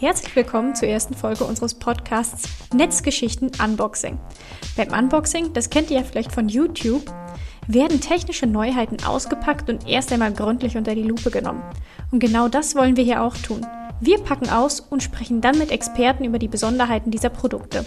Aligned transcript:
Herzlich 0.00 0.36
willkommen 0.36 0.76
zur 0.76 0.86
ersten 0.86 1.14
Folge 1.14 1.42
unseres 1.42 1.74
Podcasts 1.74 2.48
Netzgeschichten 2.72 3.50
Unboxing. 3.60 4.16
Beim 4.76 4.92
Unboxing, 4.92 5.52
das 5.54 5.70
kennt 5.70 5.90
ihr 5.90 5.96
ja 5.96 6.04
vielleicht 6.04 6.30
von 6.30 6.48
YouTube, 6.48 7.02
werden 7.66 8.00
technische 8.00 8.46
Neuheiten 8.46 9.04
ausgepackt 9.04 9.68
und 9.68 9.88
erst 9.88 10.12
einmal 10.12 10.32
gründlich 10.32 10.76
unter 10.76 10.94
die 10.94 11.02
Lupe 11.02 11.32
genommen. 11.32 11.64
Und 12.12 12.20
genau 12.20 12.46
das 12.46 12.76
wollen 12.76 12.96
wir 12.96 13.02
hier 13.02 13.24
auch 13.24 13.36
tun. 13.38 13.66
Wir 14.00 14.18
packen 14.18 14.48
aus 14.48 14.78
und 14.78 15.02
sprechen 15.02 15.40
dann 15.40 15.58
mit 15.58 15.72
Experten 15.72 16.22
über 16.22 16.38
die 16.38 16.46
Besonderheiten 16.46 17.10
dieser 17.10 17.30
Produkte. 17.30 17.84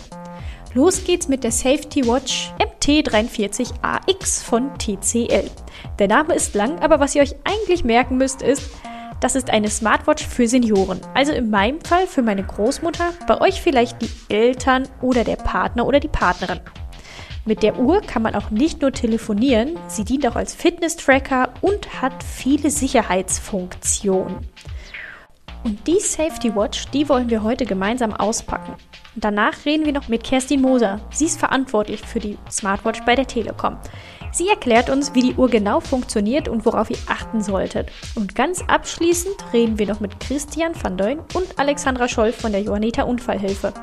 Los 0.74 1.06
geht's 1.06 1.30
mit 1.30 1.46
der 1.46 1.52
Safety 1.52 2.06
Watch 2.06 2.52
MT43AX 2.60 4.44
von 4.44 4.78
TCL. 4.78 5.50
Der 5.98 6.08
Name 6.10 6.34
ist 6.34 6.56
lang, 6.56 6.80
aber 6.80 7.00
was 7.00 7.16
ihr 7.16 7.22
euch 7.22 7.36
eigentlich 7.46 7.86
merken 7.86 8.18
müsst 8.18 8.42
ist, 8.42 8.70
das 9.22 9.36
ist 9.36 9.52
eine 9.52 9.70
Smartwatch 9.70 10.26
für 10.28 10.48
Senioren. 10.48 11.00
Also 11.14 11.32
in 11.32 11.50
meinem 11.50 11.80
Fall 11.80 12.08
für 12.08 12.24
meine 12.24 12.44
Großmutter, 12.44 13.14
bei 13.28 13.40
euch 13.40 13.62
vielleicht 13.62 14.02
die 14.02 14.10
Eltern 14.34 14.88
oder 15.00 15.24
der 15.24 15.38
Partner 15.38 15.86
oder 15.86 16.00
die 16.00 16.08
Partnerin. 16.08 16.60
Mit 17.46 17.64
der 17.64 17.80
Uhr 17.80 18.02
kann 18.02 18.24
man 18.24 18.36
auch 18.36 18.50
nicht 18.52 18.82
nur 18.82 18.92
telefonieren, 18.92 19.78
sie 19.88 20.04
dient 20.04 20.28
auch 20.28 20.36
als 20.36 20.54
Fitness-Tracker 20.54 21.54
und 21.62 22.02
hat 22.02 22.24
viele 22.24 22.70
Sicherheitsfunktionen. 22.70 24.38
Und 25.64 25.88
die 25.88 26.00
Safety 26.00 26.56
Watch, 26.56 26.88
die 26.90 27.08
wollen 27.08 27.30
wir 27.30 27.44
heute 27.44 27.66
gemeinsam 27.66 28.14
auspacken. 28.14 28.74
Danach 29.16 29.66
reden 29.66 29.86
wir 29.86 29.94
noch 29.94 30.08
mit 30.08 30.24
Kerstin 30.24 30.62
Moser. 30.62 31.00
Sie 31.12 31.26
ist 31.26 31.40
verantwortlich 31.40 32.02
für 32.02 32.20
die 32.20 32.38
Smartwatch 32.50 33.02
bei 33.06 33.16
der 33.16 33.28
Telekom. 33.28 33.78
Sie 34.32 34.48
erklärt 34.48 34.90
uns, 34.90 35.14
wie 35.14 35.22
die 35.22 35.36
Uhr 35.36 35.50
genau 35.50 35.82
funktioniert 35.82 36.48
und 36.48 36.66
worauf 36.66 36.90
ihr 36.90 36.98
achten 37.08 37.42
solltet. 37.42 37.92
Und 38.16 38.34
ganz 38.36 38.64
abschließend 38.66 39.36
reden 39.52 39.78
wir 39.78 39.88
noch 39.88 40.00
mit 40.00 40.20
Christian 40.20 40.74
van 40.82 40.98
Deun 40.98 41.20
und 41.34 41.60
Alexandra 41.60 42.08
Scholl 42.08 42.32
von 42.32 42.52
der 42.52 42.62
Johanniter 42.62 43.08
Unfallhilfe. 43.08 43.74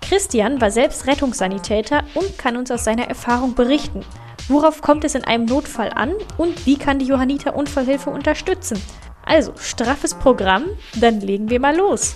Christian 0.00 0.60
war 0.60 0.70
selbst 0.70 1.06
Rettungssanitäter 1.06 2.04
und 2.14 2.38
kann 2.38 2.56
uns 2.56 2.70
aus 2.70 2.84
seiner 2.84 3.08
Erfahrung 3.08 3.54
berichten. 3.54 4.04
Worauf 4.48 4.80
kommt 4.80 5.04
es 5.04 5.16
in 5.16 5.24
einem 5.24 5.44
Notfall 5.44 5.90
an 5.92 6.12
und 6.38 6.66
wie 6.66 6.76
kann 6.76 6.98
die 6.98 7.06
Johanniter 7.06 7.56
Unfallhilfe 7.56 8.10
unterstützen? 8.10 8.80
Also, 9.24 9.52
straffes 9.58 10.14
Programm, 10.14 10.66
dann 10.94 11.20
legen 11.20 11.50
wir 11.50 11.58
mal 11.58 11.76
los. 11.76 12.14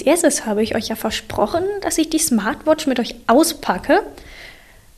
Als 0.00 0.06
erstes 0.06 0.46
habe 0.46 0.62
ich 0.62 0.74
euch 0.74 0.88
ja 0.88 0.96
versprochen, 0.96 1.62
dass 1.82 1.98
ich 1.98 2.08
die 2.08 2.18
Smartwatch 2.18 2.86
mit 2.86 2.98
euch 2.98 3.16
auspacke. 3.26 4.02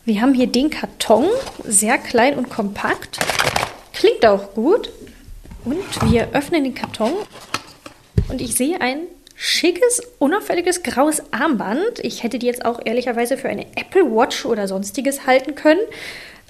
Wir 0.04 0.22
haben 0.22 0.32
hier 0.32 0.46
den 0.46 0.70
Karton, 0.70 1.26
sehr 1.64 1.98
klein 1.98 2.38
und 2.38 2.48
kompakt. 2.48 3.18
Klingt 3.92 4.24
auch 4.24 4.54
gut. 4.54 4.90
Und 5.64 5.82
wir 6.08 6.28
öffnen 6.34 6.62
den 6.62 6.76
Karton 6.76 7.14
und 8.28 8.40
ich 8.40 8.54
sehe 8.54 8.80
ein 8.80 9.00
schickes, 9.34 10.02
unauffälliges 10.20 10.84
graues 10.84 11.20
Armband. 11.32 11.98
Ich 12.02 12.22
hätte 12.22 12.38
die 12.38 12.46
jetzt 12.46 12.64
auch 12.64 12.78
ehrlicherweise 12.84 13.36
für 13.36 13.48
eine 13.48 13.66
Apple 13.74 14.04
Watch 14.04 14.44
oder 14.46 14.68
sonstiges 14.68 15.26
halten 15.26 15.56
können. 15.56 15.80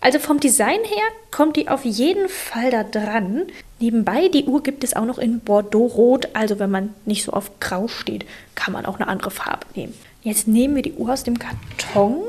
Also 0.02 0.18
vom 0.18 0.40
Design 0.40 0.80
her 0.82 1.04
kommt 1.30 1.56
die 1.56 1.68
auf 1.68 1.84
jeden 1.84 2.28
Fall 2.28 2.72
da 2.72 2.82
dran. 2.82 3.44
Nebenbei, 3.78 4.28
die 4.28 4.44
Uhr 4.44 4.60
gibt 4.60 4.82
es 4.82 4.96
auch 4.96 5.04
noch 5.04 5.18
in 5.18 5.38
Bordeaux-Rot. 5.38 6.30
Also 6.32 6.58
wenn 6.58 6.72
man 6.72 6.92
nicht 7.06 7.24
so 7.24 7.32
auf 7.32 7.60
Grau 7.60 7.86
steht, 7.86 8.26
kann 8.56 8.72
man 8.72 8.84
auch 8.84 8.98
eine 8.98 9.06
andere 9.06 9.30
Farbe 9.30 9.64
nehmen. 9.76 9.94
Jetzt 10.24 10.48
nehmen 10.48 10.74
wir 10.74 10.82
die 10.82 10.94
Uhr 10.94 11.12
aus 11.12 11.22
dem 11.22 11.38
Karton. 11.38 12.24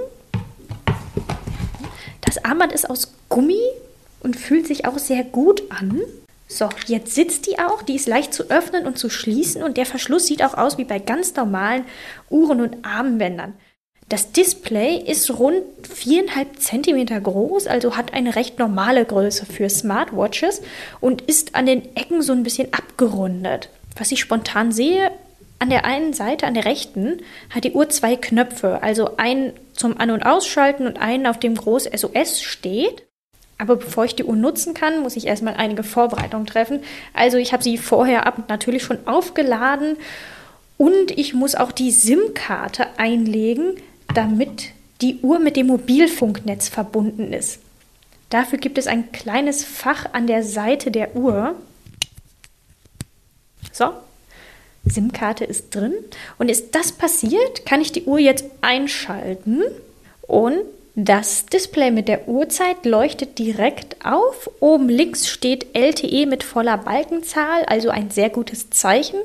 Das 2.21 2.45
Armband 2.45 2.73
ist 2.73 2.87
aus 2.87 3.11
Gummi 3.27 3.59
und 4.19 4.35
fühlt 4.35 4.67
sich 4.67 4.85
auch 4.85 4.99
sehr 4.99 5.23
gut 5.23 5.63
an. 5.71 5.99
So, 6.47 6.69
jetzt 6.85 7.15
sitzt 7.15 7.47
die 7.47 7.57
auch. 7.57 7.81
Die 7.81 7.95
ist 7.95 8.07
leicht 8.07 8.35
zu 8.35 8.51
öffnen 8.51 8.85
und 8.85 8.99
zu 8.99 9.09
schließen 9.09 9.63
und 9.63 9.77
der 9.77 9.87
Verschluss 9.87 10.27
sieht 10.27 10.43
auch 10.43 10.53
aus 10.53 10.77
wie 10.77 10.85
bei 10.85 10.99
ganz 10.99 11.35
normalen 11.35 11.85
Uhren 12.29 12.61
und 12.61 12.85
Armbändern. 12.85 13.55
Das 14.09 14.31
Display 14.31 14.97
ist 14.97 15.31
rund 15.31 15.63
4,5 15.87 16.59
cm 16.59 17.23
groß, 17.23 17.67
also 17.67 17.95
hat 17.95 18.13
eine 18.13 18.35
recht 18.35 18.59
normale 18.59 19.05
Größe 19.05 19.45
für 19.45 19.69
Smartwatches 19.69 20.61
und 20.99 21.21
ist 21.21 21.55
an 21.55 21.65
den 21.65 21.95
Ecken 21.95 22.21
so 22.21 22.33
ein 22.33 22.43
bisschen 22.43 22.73
abgerundet. 22.73 23.69
Was 23.97 24.11
ich 24.11 24.19
spontan 24.19 24.71
sehe, 24.71 25.11
an 25.59 25.69
der 25.69 25.85
einen 25.85 26.13
Seite, 26.13 26.45
an 26.45 26.53
der 26.55 26.65
rechten, 26.65 27.21
hat 27.49 27.63
die 27.63 27.71
Uhr 27.71 27.87
zwei 27.89 28.15
Knöpfe, 28.17 28.83
also 28.83 29.17
einen 29.17 29.53
zum 29.73 29.97
An- 29.97 30.11
und 30.11 30.23
Ausschalten 30.23 30.85
und 30.85 30.99
einen, 30.99 31.25
auf 31.25 31.39
dem 31.39 31.55
groß 31.55 31.85
SOS 31.85 32.41
steht. 32.41 33.03
Aber 33.57 33.77
bevor 33.77 34.03
ich 34.03 34.15
die 34.15 34.25
Uhr 34.25 34.35
nutzen 34.35 34.73
kann, 34.73 35.01
muss 35.01 35.15
ich 35.15 35.25
erstmal 35.25 35.53
einige 35.53 35.83
Vorbereitungen 35.83 36.47
treffen. 36.47 36.81
Also 37.13 37.37
ich 37.37 37.53
habe 37.53 37.63
sie 37.63 37.77
vorher 37.77 38.27
ab 38.27 38.49
natürlich 38.49 38.83
schon 38.83 39.07
aufgeladen 39.07 39.95
und 40.77 41.11
ich 41.11 41.33
muss 41.33 41.55
auch 41.55 41.71
die 41.71 41.91
SIM-Karte 41.91 42.87
einlegen, 42.97 43.75
damit 44.13 44.69
die 45.01 45.19
Uhr 45.21 45.39
mit 45.39 45.55
dem 45.55 45.67
Mobilfunknetz 45.67 46.69
verbunden 46.69 47.33
ist. 47.33 47.59
Dafür 48.29 48.57
gibt 48.57 48.77
es 48.77 48.87
ein 48.87 49.11
kleines 49.11 49.63
Fach 49.63 50.13
an 50.13 50.27
der 50.27 50.43
Seite 50.43 50.91
der 50.91 51.15
Uhr. 51.15 51.55
So, 53.71 53.93
SIM-Karte 54.85 55.45
ist 55.45 55.75
drin. 55.75 55.93
Und 56.37 56.49
ist 56.49 56.73
das 56.75 56.91
passiert, 56.91 57.65
kann 57.65 57.81
ich 57.81 57.91
die 57.91 58.03
Uhr 58.03 58.19
jetzt 58.19 58.45
einschalten 58.61 59.63
und 60.21 60.61
das 60.95 61.47
Display 61.47 61.89
mit 61.89 62.07
der 62.07 62.27
Uhrzeit 62.27 62.85
leuchtet 62.85 63.39
direkt 63.39 64.05
auf. 64.05 64.49
Oben 64.59 64.89
links 64.89 65.27
steht 65.27 65.75
LTE 65.75 66.27
mit 66.27 66.43
voller 66.43 66.77
Balkenzahl, 66.77 67.63
also 67.65 67.89
ein 67.89 68.11
sehr 68.11 68.29
gutes 68.29 68.69
Zeichen. 68.69 69.19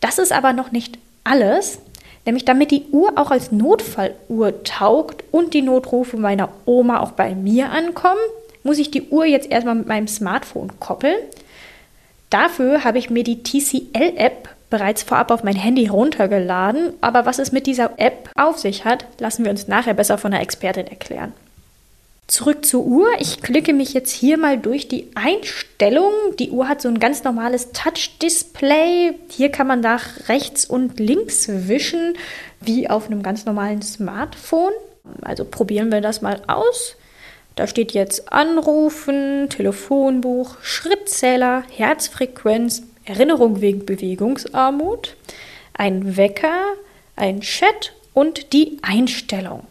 Das 0.00 0.18
ist 0.18 0.32
aber 0.32 0.52
noch 0.52 0.72
nicht 0.72 0.98
alles. 1.22 1.78
Nämlich 2.24 2.44
damit 2.44 2.70
die 2.70 2.84
Uhr 2.92 3.12
auch 3.16 3.30
als 3.30 3.50
Notfalluhr 3.50 4.62
taugt 4.64 5.24
und 5.32 5.54
die 5.54 5.62
Notrufe 5.62 6.16
meiner 6.16 6.50
Oma 6.66 7.00
auch 7.00 7.12
bei 7.12 7.34
mir 7.34 7.70
ankommen, 7.70 8.20
muss 8.62 8.78
ich 8.78 8.90
die 8.90 9.08
Uhr 9.08 9.24
jetzt 9.24 9.50
erstmal 9.50 9.74
mit 9.74 9.88
meinem 9.88 10.06
Smartphone 10.06 10.78
koppeln. 10.78 11.18
Dafür 12.30 12.84
habe 12.84 12.98
ich 12.98 13.10
mir 13.10 13.24
die 13.24 13.42
TCL-App 13.42 14.48
bereits 14.70 15.02
vorab 15.02 15.30
auf 15.30 15.44
mein 15.44 15.56
Handy 15.56 15.86
runtergeladen. 15.86 16.94
Aber 17.00 17.26
was 17.26 17.38
es 17.38 17.52
mit 17.52 17.66
dieser 17.66 17.98
App 17.98 18.30
auf 18.36 18.58
sich 18.58 18.84
hat, 18.84 19.04
lassen 19.18 19.44
wir 19.44 19.50
uns 19.50 19.68
nachher 19.68 19.94
besser 19.94 20.16
von 20.16 20.30
der 20.30 20.40
Expertin 20.40 20.86
erklären. 20.86 21.32
Zurück 22.32 22.64
zur 22.64 22.86
Uhr. 22.86 23.08
Ich 23.18 23.42
klicke 23.42 23.74
mich 23.74 23.92
jetzt 23.92 24.10
hier 24.10 24.38
mal 24.38 24.56
durch 24.56 24.88
die 24.88 25.10
Einstellungen. 25.14 26.34
Die 26.38 26.50
Uhr 26.50 26.66
hat 26.66 26.80
so 26.80 26.88
ein 26.88 26.98
ganz 26.98 27.24
normales 27.24 27.72
Touch-Display. 27.72 29.16
Hier 29.28 29.50
kann 29.50 29.66
man 29.66 29.80
nach 29.80 30.30
rechts 30.30 30.64
und 30.64 30.98
links 30.98 31.46
wischen, 31.50 32.14
wie 32.58 32.88
auf 32.88 33.04
einem 33.04 33.22
ganz 33.22 33.44
normalen 33.44 33.82
Smartphone. 33.82 34.72
Also 35.20 35.44
probieren 35.44 35.92
wir 35.92 36.00
das 36.00 36.22
mal 36.22 36.40
aus. 36.46 36.96
Da 37.54 37.66
steht 37.66 37.92
jetzt 37.92 38.32
Anrufen, 38.32 39.50
Telefonbuch, 39.50 40.56
Schrittzähler, 40.62 41.64
Herzfrequenz, 41.68 42.82
Erinnerung 43.04 43.60
wegen 43.60 43.84
Bewegungsarmut, 43.84 45.16
ein 45.74 46.16
Wecker, 46.16 46.62
ein 47.14 47.42
Chat 47.42 47.92
und 48.14 48.54
die 48.54 48.78
Einstellung. 48.80 49.66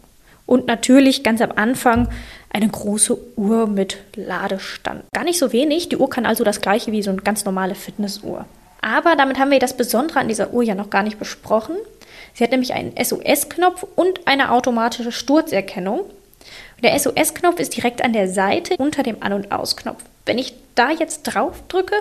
Und 0.52 0.66
natürlich 0.66 1.22
ganz 1.22 1.40
am 1.40 1.52
Anfang 1.52 2.08
eine 2.50 2.68
große 2.68 3.16
Uhr 3.36 3.66
mit 3.66 3.96
Ladestand. 4.16 5.02
Gar 5.14 5.24
nicht 5.24 5.38
so 5.38 5.50
wenig. 5.50 5.88
Die 5.88 5.96
Uhr 5.96 6.10
kann 6.10 6.26
also 6.26 6.44
das 6.44 6.60
gleiche 6.60 6.92
wie 6.92 7.02
so 7.02 7.10
eine 7.10 7.22
ganz 7.22 7.46
normale 7.46 7.74
Fitnessuhr. 7.74 8.44
Aber 8.82 9.16
damit 9.16 9.38
haben 9.38 9.50
wir 9.50 9.60
das 9.60 9.74
Besondere 9.74 10.20
an 10.20 10.28
dieser 10.28 10.52
Uhr 10.52 10.62
ja 10.62 10.74
noch 10.74 10.90
gar 10.90 11.04
nicht 11.04 11.18
besprochen. 11.18 11.74
Sie 12.34 12.44
hat 12.44 12.50
nämlich 12.50 12.74
einen 12.74 12.92
SOS-Knopf 13.02 13.86
und 13.96 14.26
eine 14.26 14.52
automatische 14.52 15.10
Sturzerkennung. 15.10 16.02
Der 16.84 16.98
SOS-Knopf 16.98 17.58
ist 17.58 17.74
direkt 17.74 18.04
an 18.04 18.12
der 18.12 18.28
Seite 18.28 18.76
unter 18.76 19.02
dem 19.02 19.22
An- 19.22 19.32
und 19.32 19.52
Aus-Knopf. 19.52 20.04
Wenn 20.26 20.36
ich 20.36 20.52
da 20.74 20.90
jetzt 20.90 21.22
drauf 21.22 21.62
drücke, 21.68 21.94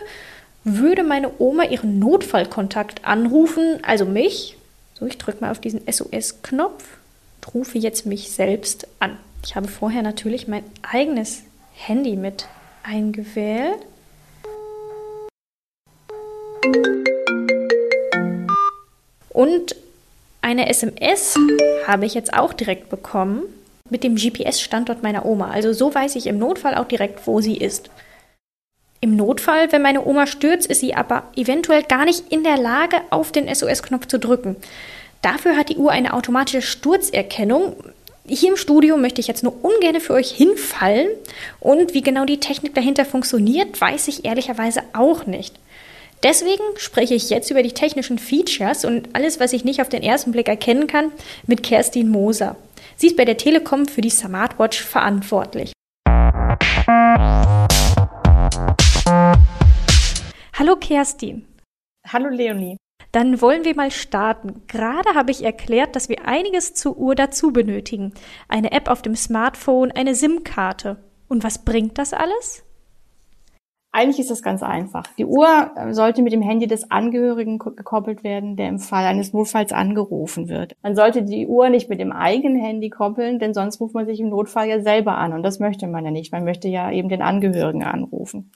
würde 0.65 1.03
meine 1.03 1.31
Oma 1.39 1.63
ihren 1.63 1.99
Notfallkontakt 1.99 3.05
anrufen, 3.05 3.79
also 3.83 4.03
mich. 4.03 4.57
So, 4.93 5.05
ich 5.05 5.17
drücke 5.17 5.39
mal 5.39 5.51
auf 5.51 5.59
diesen 5.61 5.89
SOS-Knopf 5.89 6.83
rufe 7.53 7.77
jetzt 7.77 8.05
mich 8.05 8.31
selbst 8.31 8.87
an. 8.99 9.17
Ich 9.43 9.55
habe 9.55 9.67
vorher 9.67 10.03
natürlich 10.03 10.47
mein 10.47 10.63
eigenes 10.81 11.43
Handy 11.73 12.15
mit 12.15 12.47
eingewählt. 12.83 13.79
Und 19.29 19.75
eine 20.41 20.69
SMS 20.69 21.37
habe 21.87 22.05
ich 22.05 22.13
jetzt 22.13 22.33
auch 22.33 22.53
direkt 22.53 22.89
bekommen 22.89 23.43
mit 23.89 24.03
dem 24.03 24.15
GPS-Standort 24.15 25.03
meiner 25.03 25.25
Oma. 25.25 25.49
Also 25.51 25.73
so 25.73 25.93
weiß 25.93 26.15
ich 26.15 26.27
im 26.27 26.37
Notfall 26.37 26.75
auch 26.75 26.87
direkt, 26.87 27.27
wo 27.27 27.41
sie 27.41 27.57
ist. 27.57 27.89
Im 29.01 29.15
Notfall, 29.15 29.71
wenn 29.71 29.81
meine 29.81 30.05
Oma 30.05 30.27
stürzt, 30.27 30.67
ist 30.67 30.79
sie 30.79 30.93
aber 30.93 31.23
eventuell 31.35 31.83
gar 31.83 32.05
nicht 32.05 32.31
in 32.31 32.43
der 32.43 32.57
Lage, 32.57 32.97
auf 33.09 33.31
den 33.31 33.53
SOS-Knopf 33.53 34.05
zu 34.07 34.19
drücken. 34.19 34.55
Dafür 35.21 35.55
hat 35.55 35.69
die 35.69 35.77
Uhr 35.77 35.91
eine 35.91 36.13
automatische 36.13 36.61
Sturzerkennung 36.63 37.75
Hier 38.27 38.49
im 38.49 38.57
Studio 38.57 38.97
möchte 38.97 39.21
ich 39.21 39.27
jetzt 39.27 39.43
nur 39.43 39.63
ungern 39.63 39.99
für 39.99 40.13
euch 40.13 40.31
hinfallen 40.31 41.09
und 41.59 41.93
wie 41.93 42.01
genau 42.01 42.25
die 42.25 42.39
Technik 42.39 42.73
dahinter 42.75 43.03
funktioniert, 43.03 43.79
weiß 43.79 44.07
ich 44.07 44.25
ehrlicherweise 44.25 44.83
auch 44.93 45.25
nicht. 45.25 45.59
Deswegen 46.23 46.63
spreche 46.77 47.15
ich 47.15 47.31
jetzt 47.31 47.49
über 47.49 47.63
die 47.63 47.73
technischen 47.73 48.19
Features 48.19 48.85
und 48.85 49.09
alles, 49.13 49.39
was 49.39 49.53
ich 49.53 49.63
nicht 49.63 49.81
auf 49.81 49.89
den 49.89 50.03
ersten 50.03 50.31
Blick 50.31 50.47
erkennen 50.47 50.85
kann, 50.85 51.11
mit 51.47 51.63
Kerstin 51.63 52.09
Moser. 52.09 52.55
Sie 52.95 53.07
ist 53.07 53.17
bei 53.17 53.25
der 53.25 53.37
Telekom 53.37 53.87
für 53.87 54.01
die 54.01 54.11
Smartwatch 54.11 54.81
verantwortlich. 54.81 55.73
Hallo 60.53 60.75
Kerstin. 60.79 61.47
Hallo 62.07 62.29
Leonie. 62.29 62.77
Dann 63.11 63.41
wollen 63.41 63.65
wir 63.65 63.75
mal 63.75 63.91
starten. 63.91 64.63
Gerade 64.67 65.15
habe 65.15 65.31
ich 65.31 65.43
erklärt, 65.43 65.95
dass 65.95 66.07
wir 66.07 66.25
einiges 66.25 66.73
zur 66.73 66.97
Uhr 66.97 67.15
dazu 67.15 67.51
benötigen. 67.51 68.13
Eine 68.47 68.71
App 68.71 68.89
auf 68.89 69.01
dem 69.01 69.15
Smartphone, 69.15 69.91
eine 69.91 70.15
SIM-Karte. 70.15 70.97
Und 71.27 71.43
was 71.43 71.59
bringt 71.59 71.97
das 71.97 72.13
alles? 72.13 72.63
Eigentlich 73.93 74.19
ist 74.19 74.31
das 74.31 74.41
ganz 74.41 74.63
einfach. 74.63 75.03
Die 75.17 75.25
Uhr 75.25 75.71
äh, 75.75 75.93
sollte 75.93 76.21
mit 76.21 76.31
dem 76.31 76.41
Handy 76.41 76.65
des 76.65 76.89
Angehörigen 76.91 77.59
gekoppelt 77.59 78.23
werden, 78.23 78.55
der 78.55 78.69
im 78.69 78.79
Fall 78.79 79.05
eines 79.05 79.33
Notfalls 79.33 79.73
angerufen 79.73 80.47
wird. 80.47 80.77
Man 80.81 80.95
sollte 80.95 81.23
die 81.23 81.45
Uhr 81.45 81.67
nicht 81.67 81.89
mit 81.89 81.99
dem 81.99 82.13
eigenen 82.13 82.57
Handy 82.57 82.89
koppeln, 82.89 83.37
denn 83.37 83.53
sonst 83.53 83.81
ruft 83.81 83.93
man 83.93 84.05
sich 84.05 84.21
im 84.21 84.29
Notfall 84.29 84.69
ja 84.69 84.79
selber 84.79 85.17
an 85.17 85.33
und 85.33 85.43
das 85.43 85.59
möchte 85.59 85.87
man 85.87 86.05
ja 86.05 86.11
nicht. 86.11 86.31
Man 86.31 86.45
möchte 86.45 86.69
ja 86.69 86.89
eben 86.89 87.09
den 87.09 87.21
Angehörigen 87.21 87.83
anrufen. 87.83 88.51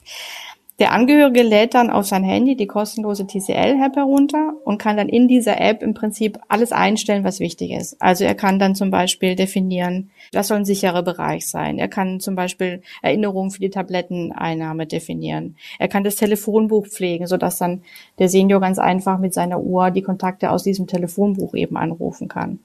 Der 0.78 0.92
Angehörige 0.92 1.42
lädt 1.42 1.72
dann 1.72 1.88
auf 1.88 2.04
sein 2.04 2.22
Handy 2.22 2.54
die 2.54 2.66
kostenlose 2.66 3.26
TCL-App 3.26 3.96
herunter 3.96 4.52
und 4.62 4.76
kann 4.76 4.98
dann 4.98 5.08
in 5.08 5.26
dieser 5.26 5.58
App 5.58 5.82
im 5.82 5.94
Prinzip 5.94 6.38
alles 6.48 6.70
einstellen, 6.70 7.24
was 7.24 7.40
wichtig 7.40 7.70
ist. 7.70 7.96
Also 7.98 8.24
er 8.24 8.34
kann 8.34 8.58
dann 8.58 8.74
zum 8.74 8.90
Beispiel 8.90 9.36
definieren, 9.36 10.10
das 10.32 10.48
soll 10.48 10.58
ein 10.58 10.64
sicherer 10.66 11.02
Bereich 11.02 11.46
sein. 11.46 11.78
Er 11.78 11.88
kann 11.88 12.20
zum 12.20 12.34
Beispiel 12.34 12.82
Erinnerungen 13.00 13.52
für 13.52 13.60
die 13.60 13.70
Tabletteneinnahme 13.70 14.86
definieren. 14.86 15.56
Er 15.78 15.88
kann 15.88 16.04
das 16.04 16.16
Telefonbuch 16.16 16.86
pflegen, 16.86 17.26
sodass 17.26 17.56
dann 17.56 17.80
der 18.18 18.28
Senior 18.28 18.60
ganz 18.60 18.78
einfach 18.78 19.18
mit 19.18 19.32
seiner 19.32 19.60
Uhr 19.60 19.90
die 19.90 20.02
Kontakte 20.02 20.50
aus 20.50 20.62
diesem 20.62 20.86
Telefonbuch 20.86 21.54
eben 21.54 21.78
anrufen 21.78 22.28
kann. 22.28 22.58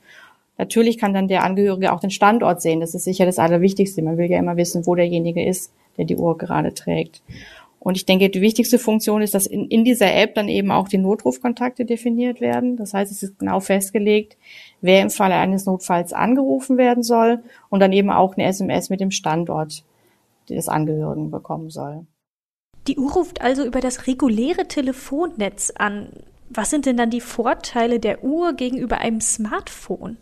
Natürlich 0.58 0.98
kann 0.98 1.14
dann 1.14 1.30
der 1.30 1.44
Angehörige 1.46 1.94
auch 1.94 2.02
den 2.02 2.12
Standort 2.12 2.62
sehen. 2.62 2.82
Das 2.82 2.94
ist 2.94 3.06
sicher 3.06 3.26
das 3.26 3.40
Allerwichtigste. 3.40 4.02
Man 4.02 4.18
will 4.18 4.30
ja 4.30 4.38
immer 4.38 4.58
wissen, 4.58 4.86
wo 4.86 4.96
derjenige 4.96 5.44
ist, 5.46 5.72
der 5.98 6.06
die 6.06 6.18
Uhr 6.18 6.38
gerade 6.38 6.74
trägt. 6.74 7.22
Und 7.84 7.98
ich 7.98 8.06
denke, 8.06 8.30
die 8.30 8.42
wichtigste 8.42 8.78
Funktion 8.78 9.24
ist, 9.24 9.34
dass 9.34 9.48
in, 9.48 9.66
in 9.66 9.84
dieser 9.84 10.14
App 10.14 10.36
dann 10.36 10.48
eben 10.50 10.70
auch 10.70 10.88
die 10.88 11.00
Notrufkontakte 11.00 11.84
definiert 11.84 12.40
werden. 12.40 12.78
Das 12.78 12.94
heißt, 12.94 13.12
es 13.12 13.24
ist 13.24 13.40
genau 13.40 13.60
festgelegt, 13.60 14.38
wer 14.82 15.02
im 15.02 15.10
Falle 15.10 15.34
eines 15.34 15.66
Notfalls 15.66 16.14
angerufen 16.14 16.78
werden 16.78 17.02
soll 17.02 17.44
und 17.70 17.80
dann 17.80 17.92
eben 17.92 18.12
auch 18.12 18.38
eine 18.38 18.46
SMS 18.46 18.92
mit 18.92 19.00
dem 19.00 19.10
Standort 19.10 19.84
des 20.48 20.70
Angehörigen 20.70 21.32
bekommen 21.32 21.72
soll. 21.72 22.06
Die 22.86 23.00
Uhr 23.00 23.14
ruft 23.14 23.42
also 23.42 23.66
über 23.66 23.80
das 23.80 24.06
reguläre 24.06 24.68
Telefonnetz 24.68 25.74
an. 25.76 26.10
Was 26.50 26.70
sind 26.70 26.86
denn 26.86 26.98
dann 26.98 27.10
die 27.10 27.20
Vorteile 27.20 28.00
der 28.00 28.24
Uhr 28.24 28.54
gegenüber 28.54 29.00
einem 29.00 29.22
Smartphone? 29.22 30.18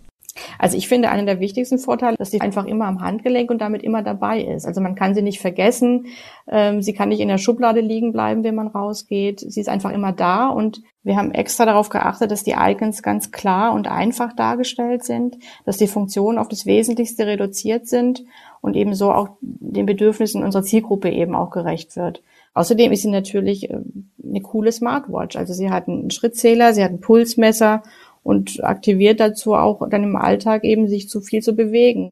Also 0.57 0.77
ich 0.77 0.87
finde, 0.87 1.09
einer 1.09 1.25
der 1.25 1.39
wichtigsten 1.39 1.79
Vorteile, 1.79 2.17
dass 2.17 2.31
sie 2.31 2.41
einfach 2.41 2.65
immer 2.65 2.85
am 2.85 3.01
Handgelenk 3.01 3.49
und 3.49 3.61
damit 3.61 3.83
immer 3.83 4.01
dabei 4.01 4.41
ist. 4.41 4.65
Also 4.65 4.81
man 4.81 4.95
kann 4.95 5.15
sie 5.15 5.21
nicht 5.21 5.39
vergessen. 5.39 6.07
Ähm, 6.47 6.81
sie 6.81 6.93
kann 6.93 7.09
nicht 7.09 7.19
in 7.19 7.27
der 7.27 7.37
Schublade 7.37 7.81
liegen 7.81 8.11
bleiben, 8.11 8.43
wenn 8.43 8.55
man 8.55 8.67
rausgeht. 8.67 9.39
Sie 9.39 9.59
ist 9.59 9.69
einfach 9.69 9.91
immer 9.91 10.11
da 10.11 10.47
und 10.47 10.81
wir 11.03 11.15
haben 11.15 11.31
extra 11.31 11.65
darauf 11.65 11.89
geachtet, 11.89 12.31
dass 12.31 12.43
die 12.43 12.55
Icons 12.57 13.01
ganz 13.01 13.31
klar 13.31 13.73
und 13.73 13.87
einfach 13.87 14.33
dargestellt 14.33 15.03
sind, 15.03 15.37
dass 15.65 15.77
die 15.77 15.87
Funktionen 15.87 16.37
auf 16.37 16.49
das 16.49 16.65
Wesentlichste 16.65 17.25
reduziert 17.25 17.87
sind 17.87 18.23
und 18.61 18.75
ebenso 18.75 19.11
auch 19.11 19.29
den 19.41 19.85
Bedürfnissen 19.85 20.43
unserer 20.43 20.63
Zielgruppe 20.63 21.09
eben 21.09 21.35
auch 21.35 21.51
gerecht 21.51 21.95
wird. 21.95 22.21
Außerdem 22.53 22.91
ist 22.91 23.03
sie 23.03 23.09
natürlich 23.09 23.69
äh, 23.69 23.77
eine 24.23 24.41
coole 24.41 24.71
Smartwatch. 24.71 25.35
Also 25.35 25.53
sie 25.53 25.69
hat 25.69 25.87
einen 25.87 26.11
Schrittzähler, 26.11 26.73
sie 26.73 26.83
hat 26.83 26.91
ein 26.91 26.99
Pulsmesser 26.99 27.83
und 28.29 28.63
aktiviert 28.63 29.19
dazu 29.19 29.55
auch 29.55 29.89
dann 29.89 30.03
im 30.03 30.15
Alltag 30.15 30.63
eben 30.63 30.87
sich 30.87 31.09
zu 31.09 31.19
viel 31.19 31.41
zu 31.41 31.55
bewegen. 31.55 32.11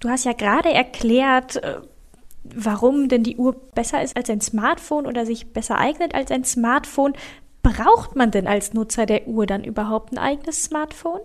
Du 0.00 0.08
hast 0.08 0.24
ja 0.24 0.32
gerade 0.32 0.72
erklärt, 0.72 1.62
äh, 1.62 1.76
warum 2.42 3.08
denn 3.08 3.22
die 3.22 3.36
Uhr 3.36 3.54
besser 3.72 4.02
ist 4.02 4.16
als 4.16 4.28
ein 4.30 4.40
Smartphone 4.40 5.06
oder 5.06 5.24
sich 5.24 5.52
besser 5.52 5.78
eignet 5.78 6.16
als 6.16 6.32
ein 6.32 6.42
Smartphone. 6.42 7.12
Braucht 7.62 8.16
man 8.16 8.32
denn 8.32 8.48
als 8.48 8.74
Nutzer 8.74 9.06
der 9.06 9.28
Uhr 9.28 9.46
dann 9.46 9.62
überhaupt 9.62 10.10
ein 10.12 10.18
eigenes 10.18 10.64
Smartphone? 10.64 11.20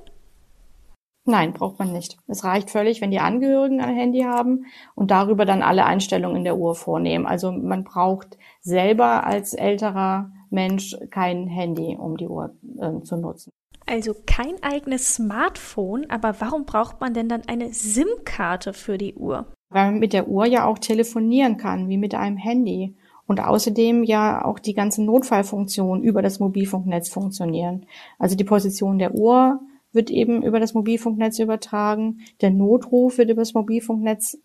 Nein, 1.26 1.54
braucht 1.54 1.80
man 1.80 1.92
nicht. 1.92 2.18
Es 2.28 2.44
reicht 2.44 2.70
völlig, 2.70 3.02
wenn 3.02 3.10
die 3.10 3.20
Angehörigen 3.20 3.82
ein 3.82 3.96
Handy 3.96 4.22
haben 4.22 4.68
und 4.94 5.10
darüber 5.10 5.46
dann 5.46 5.64
alle 5.64 5.86
Einstellungen 5.86 6.38
in 6.38 6.44
der 6.44 6.58
Uhr 6.58 6.76
vornehmen. 6.76 7.26
Also 7.26 7.52
man 7.52 7.84
braucht 7.84 8.38
selber 8.62 9.26
als 9.26 9.56
älterer 9.56 10.32
Mensch 10.52 10.96
kein 11.10 11.48
Handy, 11.48 11.98
um 12.00 12.16
die 12.16 12.28
Uhr 12.28 12.56
äh, 12.80 13.02
zu 13.02 13.18
nutzen. 13.18 13.52
Also 13.90 14.14
kein 14.26 14.62
eigenes 14.62 15.16
Smartphone, 15.16 16.10
aber 16.10 16.36
warum 16.40 16.66
braucht 16.66 17.00
man 17.00 17.14
denn 17.14 17.30
dann 17.30 17.44
eine 17.48 17.74
SIM-Karte 17.74 18.74
für 18.74 18.98
die 18.98 19.16
Uhr? 19.16 19.48
Weil 19.70 19.92
man 19.92 20.00
mit 20.00 20.12
der 20.12 20.28
Uhr 20.28 20.46
ja 20.46 20.66
auch 20.66 20.78
telefonieren 20.78 21.56
kann, 21.56 21.88
wie 21.88 21.98
mit 21.98 22.14
einem 22.14 22.36
Handy. 22.36 22.96
Und 23.28 23.40
außerdem 23.40 24.04
ja 24.04 24.44
auch 24.44 24.60
die 24.60 24.74
ganzen 24.74 25.06
Notfallfunktionen 25.06 26.04
über 26.04 26.22
das 26.22 26.40
Mobilfunknetz 26.40 27.10
funktionieren. 27.10 27.86
Also 28.20 28.36
die 28.36 28.44
Position 28.44 29.00
der 29.00 29.16
Uhr 29.16 29.62
wird 29.94 30.10
eben 30.10 30.44
über 30.44 30.60
das 30.60 30.74
Mobilfunknetz 30.74 31.40
übertragen. 31.40 32.20
Der 32.42 32.52
Notruf 32.52 33.18
wird 33.18 33.30
über 33.30 33.42
das 33.42 33.54
Mobilfunknetz 33.54 34.38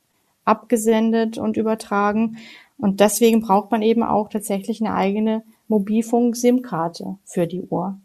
abgesendet 0.44 1.38
und 1.38 1.56
übertragen. 1.56 2.38
Und 2.78 3.00
deswegen 3.00 3.40
braucht 3.40 3.70
man 3.70 3.82
eben 3.82 4.02
auch 4.02 4.28
tatsächlich 4.28 4.80
eine 4.80 4.94
eigene 4.94 5.42
Mobilfunk-SIM-Karte 5.68 7.18
für 7.24 7.46
die 7.46 7.62
Uhr. 7.62 7.98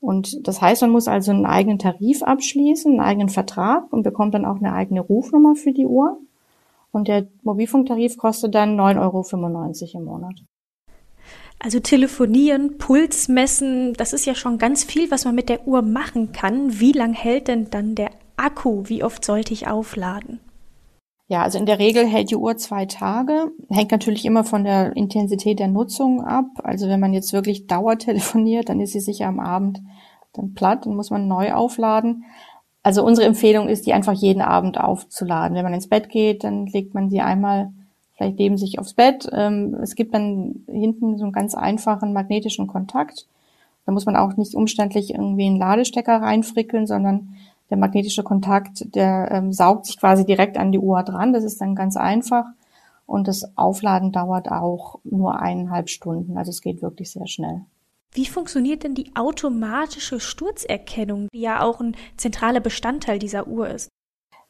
Und 0.00 0.46
das 0.48 0.62
heißt, 0.62 0.80
man 0.82 0.90
muss 0.90 1.08
also 1.08 1.30
einen 1.30 1.46
eigenen 1.46 1.78
Tarif 1.78 2.22
abschließen, 2.22 2.92
einen 2.92 3.00
eigenen 3.00 3.28
Vertrag 3.28 3.92
und 3.92 4.02
bekommt 4.02 4.34
dann 4.34 4.46
auch 4.46 4.56
eine 4.56 4.72
eigene 4.72 5.00
Rufnummer 5.00 5.56
für 5.56 5.72
die 5.72 5.86
Uhr. 5.86 6.18
Und 6.90 7.06
der 7.08 7.28
Mobilfunktarif 7.42 8.16
kostet 8.16 8.54
dann 8.54 8.80
9,95 8.80 8.98
Euro 9.00 9.98
im 9.98 10.04
Monat. 10.04 10.34
Also 11.58 11.78
telefonieren, 11.78 12.78
Puls 12.78 13.28
messen, 13.28 13.92
das 13.92 14.14
ist 14.14 14.24
ja 14.24 14.34
schon 14.34 14.56
ganz 14.56 14.82
viel, 14.82 15.10
was 15.10 15.26
man 15.26 15.34
mit 15.34 15.50
der 15.50 15.68
Uhr 15.68 15.82
machen 15.82 16.32
kann. 16.32 16.80
Wie 16.80 16.92
lang 16.92 17.12
hält 17.12 17.48
denn 17.48 17.68
dann 17.70 17.94
der 17.94 18.10
Akku? 18.36 18.84
Wie 18.86 19.04
oft 19.04 19.22
sollte 19.22 19.52
ich 19.52 19.68
aufladen? 19.68 20.40
Ja, 21.30 21.44
also 21.44 21.58
in 21.58 21.66
der 21.66 21.78
Regel 21.78 22.08
hält 22.08 22.32
die 22.32 22.36
Uhr 22.36 22.56
zwei 22.56 22.86
Tage. 22.86 23.52
Hängt 23.68 23.92
natürlich 23.92 24.24
immer 24.24 24.42
von 24.42 24.64
der 24.64 24.96
Intensität 24.96 25.60
der 25.60 25.68
Nutzung 25.68 26.24
ab. 26.24 26.46
Also 26.64 26.88
wenn 26.88 26.98
man 26.98 27.12
jetzt 27.12 27.32
wirklich 27.32 27.68
Dauer 27.68 27.98
telefoniert, 27.98 28.68
dann 28.68 28.80
ist 28.80 28.94
sie 28.94 29.00
sicher 29.00 29.28
am 29.28 29.38
Abend 29.38 29.80
dann 30.32 30.54
platt, 30.54 30.86
dann 30.86 30.96
muss 30.96 31.10
man 31.10 31.28
neu 31.28 31.52
aufladen. 31.52 32.24
Also 32.82 33.04
unsere 33.04 33.28
Empfehlung 33.28 33.68
ist, 33.68 33.86
die 33.86 33.92
einfach 33.92 34.12
jeden 34.12 34.42
Abend 34.42 34.80
aufzuladen. 34.80 35.56
Wenn 35.56 35.62
man 35.62 35.74
ins 35.74 35.88
Bett 35.88 36.08
geht, 36.08 36.42
dann 36.42 36.66
legt 36.66 36.94
man 36.94 37.10
sie 37.10 37.20
einmal 37.20 37.70
vielleicht 38.16 38.40
neben 38.40 38.58
sich 38.58 38.80
aufs 38.80 38.94
Bett. 38.94 39.30
Ähm, 39.32 39.76
es 39.80 39.94
gibt 39.94 40.12
dann 40.12 40.64
hinten 40.66 41.16
so 41.16 41.22
einen 41.22 41.32
ganz 41.32 41.54
einfachen 41.54 42.12
magnetischen 42.12 42.66
Kontakt. 42.66 43.28
Da 43.86 43.92
muss 43.92 44.04
man 44.04 44.16
auch 44.16 44.36
nicht 44.36 44.56
umständlich 44.56 45.14
irgendwie 45.14 45.46
einen 45.46 45.58
Ladestecker 45.58 46.22
reinfrickeln, 46.22 46.88
sondern 46.88 47.36
der 47.70 47.78
magnetische 47.78 48.22
Kontakt, 48.22 48.94
der 48.94 49.30
ähm, 49.30 49.52
saugt 49.52 49.86
sich 49.86 49.98
quasi 49.98 50.26
direkt 50.26 50.58
an 50.58 50.72
die 50.72 50.78
Uhr 50.78 51.02
dran. 51.02 51.32
Das 51.32 51.44
ist 51.44 51.60
dann 51.60 51.74
ganz 51.74 51.96
einfach. 51.96 52.44
Und 53.06 53.26
das 53.26 53.56
Aufladen 53.56 54.12
dauert 54.12 54.50
auch 54.50 55.00
nur 55.04 55.40
eineinhalb 55.40 55.88
Stunden. 55.88 56.36
Also 56.36 56.50
es 56.50 56.60
geht 56.60 56.82
wirklich 56.82 57.10
sehr 57.10 57.26
schnell. 57.26 57.62
Wie 58.12 58.26
funktioniert 58.26 58.82
denn 58.82 58.94
die 58.94 59.12
automatische 59.14 60.18
Sturzerkennung, 60.18 61.28
die 61.32 61.40
ja 61.40 61.62
auch 61.62 61.80
ein 61.80 61.96
zentraler 62.16 62.60
Bestandteil 62.60 63.20
dieser 63.20 63.46
Uhr 63.46 63.68
ist? 63.68 63.88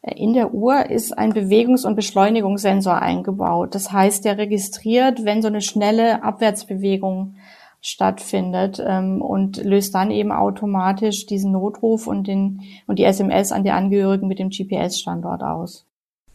In 0.02 0.32
der 0.32 0.54
Uhr 0.54 0.88
ist 0.88 1.16
ein 1.16 1.32
Bewegungs- 1.34 1.84
und 1.84 1.94
Beschleunigungssensor 1.94 3.02
eingebaut. 3.02 3.74
Das 3.74 3.92
heißt, 3.92 4.24
der 4.24 4.38
registriert, 4.38 5.26
wenn 5.26 5.42
so 5.42 5.48
eine 5.48 5.60
schnelle 5.60 6.22
Abwärtsbewegung 6.22 7.34
stattfindet 7.80 8.82
ähm, 8.84 9.22
und 9.22 9.62
löst 9.64 9.94
dann 9.94 10.10
eben 10.10 10.32
automatisch 10.32 11.26
diesen 11.26 11.52
Notruf 11.52 12.06
und, 12.06 12.26
den, 12.26 12.62
und 12.86 12.98
die 12.98 13.04
SMS 13.04 13.52
an 13.52 13.64
die 13.64 13.70
Angehörigen 13.70 14.28
mit 14.28 14.38
dem 14.38 14.50
GPS-Standort 14.50 15.42
aus. 15.42 15.86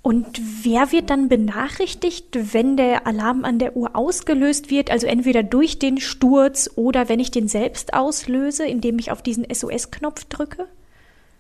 Und 0.02 0.40
wer 0.64 0.92
wird 0.92 1.10
dann 1.10 1.30
benachrichtigt, 1.30 2.54
wenn 2.54 2.78
der 2.78 3.08
Alarm 3.08 3.44
an 3.44 3.58
der 3.58 3.76
Uhr 3.76 3.96
ausgelöst 3.96 4.70
wird? 4.70 4.92
Also 4.92 5.08
entweder 5.08 5.42
durch 5.42 5.80
den 5.80 5.98
Sturz 5.98 6.70
oder 6.76 7.10
wenn 7.10 7.20
ich 7.20 7.32
den 7.32 7.48
selbst 7.48 7.96
auslöse, 7.96 8.68
indem 8.68 9.00
ich 9.00 9.12
auf 9.12 9.24
diesen 9.24 9.48
SOS-Knopf 9.52 10.26
drücke? 10.26 10.68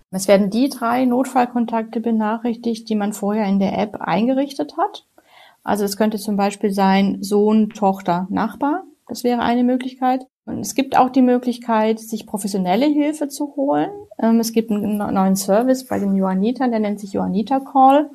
Es 0.09 0.27
werden 0.27 0.49
die 0.49 0.69
drei 0.69 1.05
Notfallkontakte 1.05 1.99
benachrichtigt, 1.99 2.89
die 2.89 2.95
man 2.95 3.13
vorher 3.13 3.45
in 3.45 3.59
der 3.59 3.77
App 3.77 3.97
eingerichtet 3.99 4.77
hat. 4.77 5.05
Also 5.63 5.83
es 5.83 5.95
könnte 5.95 6.17
zum 6.17 6.35
Beispiel 6.35 6.71
sein 6.71 7.21
Sohn, 7.21 7.69
Tochter, 7.69 8.27
Nachbar. 8.31 8.83
Das 9.07 9.23
wäre 9.23 9.41
eine 9.41 9.63
Möglichkeit. 9.63 10.25
Und 10.45 10.59
es 10.59 10.75
gibt 10.75 10.97
auch 10.97 11.09
die 11.09 11.21
Möglichkeit, 11.21 11.99
sich 11.99 12.27
professionelle 12.27 12.85
Hilfe 12.85 13.27
zu 13.27 13.55
holen. 13.55 13.89
Ähm, 14.19 14.39
es 14.39 14.51
gibt 14.51 14.71
einen 14.71 14.97
neuen 14.97 15.35
Service 15.35 15.87
bei 15.87 15.99
den 15.99 16.15
Johannitern, 16.15 16.71
der 16.71 16.79
nennt 16.79 16.99
sich 16.99 17.13
Johanniter 17.13 17.61
Call. 17.61 18.09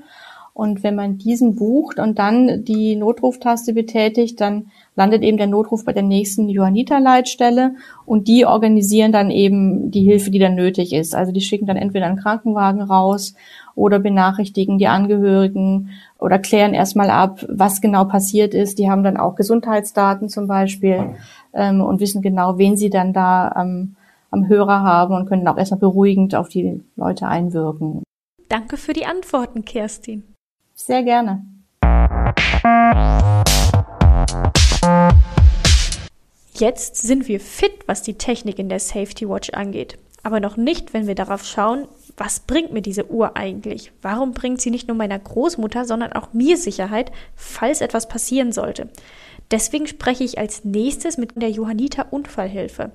Und 0.61 0.83
wenn 0.83 0.95
man 0.95 1.17
diesen 1.17 1.57
bucht 1.57 1.99
und 1.99 2.19
dann 2.19 2.67
die 2.67 2.95
Notruftaste 2.95 3.73
betätigt, 3.73 4.43
dann 4.43 4.67
landet 4.95 5.23
eben 5.23 5.39
der 5.39 5.47
Notruf 5.47 5.87
bei 5.87 5.95
der 5.95 6.03
nächsten 6.03 6.51
Johanniter-Leitstelle 6.51 7.77
und 8.05 8.29
die 8.29 8.45
organisieren 8.45 9.11
dann 9.11 9.31
eben 9.31 9.91
die 9.91 10.03
Hilfe, 10.03 10.31
die 10.31 10.39
dann 10.39 10.57
nötig 10.57 10.93
ist. 10.93 11.15
Also 11.15 11.33
die 11.33 11.41
schicken 11.41 11.65
dann 11.65 11.79
entweder 11.79 12.05
einen 12.05 12.19
Krankenwagen 12.19 12.83
raus 12.83 13.35
oder 13.75 13.99
benachrichtigen 13.99 14.77
die 14.77 14.87
Angehörigen 14.87 15.93
oder 16.19 16.39
klären 16.39 16.75
erstmal 16.75 17.09
ab, 17.09 17.43
was 17.49 17.81
genau 17.81 18.05
passiert 18.05 18.53
ist. 18.53 18.79
Die 18.79 18.91
haben 18.91 19.03
dann 19.03 19.17
auch 19.17 19.37
Gesundheitsdaten 19.37 20.29
zum 20.29 20.47
Beispiel 20.47 21.15
ähm, 21.55 21.81
und 21.81 22.01
wissen 22.01 22.21
genau, 22.21 22.59
wen 22.59 22.77
sie 22.77 22.91
dann 22.91 23.15
da 23.15 23.51
ähm, 23.59 23.97
am 24.31 24.47
Hörer 24.47 24.83
haben 24.83 25.15
und 25.15 25.27
können 25.27 25.49
auch 25.49 25.57
erstmal 25.57 25.81
beruhigend 25.81 26.35
auf 26.35 26.51
die 26.51 26.83
Leute 26.97 27.29
einwirken. 27.29 28.03
Danke 28.51 28.77
für 28.77 28.93
die 28.93 29.07
Antworten, 29.07 29.65
Kerstin. 29.65 30.30
Sehr 30.91 31.05
gerne. 31.05 31.45
Jetzt 36.53 36.97
sind 36.97 37.29
wir 37.29 37.39
fit, 37.39 37.71
was 37.87 38.03
die 38.03 38.15
Technik 38.15 38.59
in 38.59 38.69
der 38.69 38.81
Safety 38.81 39.29
Watch 39.29 39.51
angeht. 39.51 39.99
Aber 40.25 40.41
noch 40.41 40.57
nicht, 40.57 40.93
wenn 40.93 41.07
wir 41.07 41.15
darauf 41.15 41.45
schauen, 41.45 41.87
was 42.17 42.41
bringt 42.41 42.73
mir 42.73 42.83
diese 42.83 43.09
Uhr 43.09 43.37
eigentlich? 43.37 43.93
Warum 44.03 44.33
bringt 44.33 44.61
sie 44.61 44.73
nicht 44.73 44.89
nur 44.89 44.97
meiner 44.97 45.21
Großmutter, 45.21 45.85
sondern 45.85 46.13
auch 46.13 46.33
mir 46.33 46.57
Sicherheit, 46.57 47.13
falls 47.37 47.83
etwas 47.83 48.09
passieren 48.09 48.51
sollte? 48.51 48.89
Deswegen 49.53 49.87
spreche 49.87 50.25
ich 50.25 50.39
als 50.39 50.65
nächstes 50.65 51.19
mit 51.19 51.41
der 51.41 51.51
Johanniter 51.51 52.13
Unfallhilfe. 52.13 52.91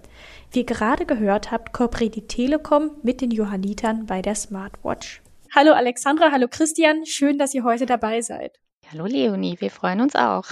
Wie 0.51 0.59
ihr 0.59 0.65
gerade 0.65 1.05
gehört 1.05 1.49
habt, 1.49 1.71
kooperiert 1.71 2.15
die 2.15 2.27
Telekom 2.27 2.91
mit 3.03 3.21
den 3.21 3.31
Johannitern 3.31 4.05
bei 4.05 4.21
der 4.21 4.35
Smartwatch. 4.35 5.21
Hallo 5.57 5.71
Alexandra, 5.71 6.33
hallo 6.33 6.50
Christian, 6.50 7.05
schön, 7.05 7.38
dass 7.38 7.53
ihr 7.53 7.63
heute 7.63 7.85
dabei 7.85 8.19
seid. 8.19 8.59
Hallo 8.91 9.05
Leonie, 9.05 9.55
wir 9.62 9.71
freuen 9.71 10.01
uns 10.01 10.13
auch. 10.13 10.43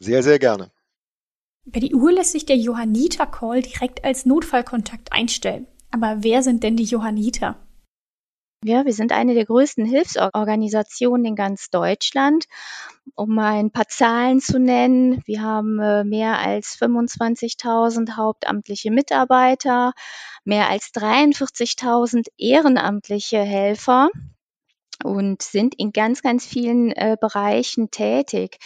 Sehr, 0.00 0.22
sehr 0.22 0.38
gerne. 0.38 0.70
Bei 1.64 1.80
die 1.80 1.94
Uhr 1.94 2.12
lässt 2.12 2.32
sich 2.32 2.44
der 2.44 2.58
Johanniter-Call 2.58 3.62
direkt 3.62 4.04
als 4.04 4.26
Notfallkontakt 4.26 5.14
einstellen. 5.14 5.66
Aber 5.90 6.18
wer 6.18 6.42
sind 6.42 6.62
denn 6.62 6.76
die 6.76 6.84
Johanniter? 6.84 7.56
Ja, 8.64 8.84
wir 8.84 8.92
sind 8.92 9.12
eine 9.12 9.34
der 9.34 9.44
größten 9.44 9.86
Hilfsorganisationen 9.86 11.24
in 11.26 11.36
ganz 11.36 11.70
Deutschland. 11.70 12.46
Um 13.14 13.34
mal 13.34 13.52
ein 13.58 13.70
paar 13.70 13.86
Zahlen 13.86 14.40
zu 14.40 14.58
nennen, 14.58 15.22
wir 15.26 15.42
haben 15.42 15.78
äh, 15.78 16.02
mehr 16.02 16.38
als 16.40 16.76
25.000 16.76 18.16
hauptamtliche 18.16 18.90
Mitarbeiter, 18.90 19.92
mehr 20.44 20.68
als 20.68 20.92
43.000 20.92 22.26
ehrenamtliche 22.36 23.38
Helfer 23.38 24.10
und 25.04 25.40
sind 25.42 25.76
in 25.76 25.92
ganz, 25.92 26.22
ganz 26.22 26.44
vielen 26.44 26.90
äh, 26.90 27.16
Bereichen 27.20 27.92
tätig 27.92 28.58